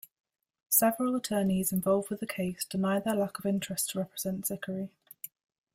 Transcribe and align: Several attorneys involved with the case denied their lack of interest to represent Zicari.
Several 0.69 1.15
attorneys 1.15 1.71
involved 1.71 2.09
with 2.09 2.21
the 2.21 2.25
case 2.25 2.65
denied 2.65 3.03
their 3.03 3.13
lack 3.13 3.37
of 3.37 3.45
interest 3.45 3.91
to 3.91 3.99
represent 3.99 4.45
Zicari. 4.47 4.89